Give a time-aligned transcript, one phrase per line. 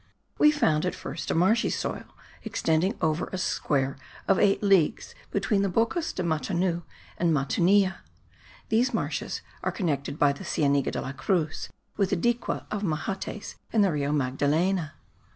[0.39, 2.05] We found at first a marshy soil
[2.43, 6.81] extending over a square of eight leagues between the Bocas de Matuna
[7.19, 7.97] and Matunilla.
[8.69, 13.57] These marshes are connected by the Cienega de la Cruz, with the Dique of Mahates
[13.71, 14.95] and the Rio Magdalena.